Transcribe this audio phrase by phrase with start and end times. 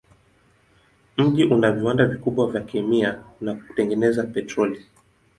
[1.17, 4.83] Mji una viwanda vikubwa vya kemia na kutengeneza petroli.